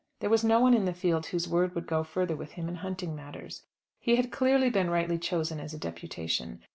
There 0.19 0.31
was 0.31 0.43
no 0.43 0.59
one 0.59 0.73
in 0.73 0.85
the 0.85 0.95
field 0.95 1.27
whose 1.27 1.47
word 1.47 1.75
would 1.75 1.85
go 1.85 2.03
further 2.03 2.35
with 2.35 2.53
him 2.53 2.67
in 2.67 2.77
hunting 2.77 3.15
matters. 3.15 3.65
He 3.99 4.15
had 4.15 4.31
clearly 4.31 4.71
been 4.71 4.89
rightly 4.89 5.19
chosen 5.19 5.59
as 5.59 5.75
a 5.75 5.77
deputation. 5.77 6.63